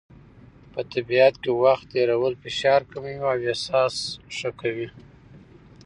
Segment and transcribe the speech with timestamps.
[0.71, 3.95] په طبیعت کې وخت تېرول فشار کموي او احساس
[4.35, 4.87] ښه کوي.